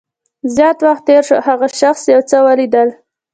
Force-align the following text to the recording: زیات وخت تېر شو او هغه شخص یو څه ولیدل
زیات 0.55 0.77
وخت 0.85 1.03
تېر 1.09 1.21
شو 1.27 1.35
او 1.37 1.43
هغه 1.49 1.67
شخص 1.81 2.01
یو 2.13 2.21
څه 2.29 2.37
ولیدل 2.45 2.89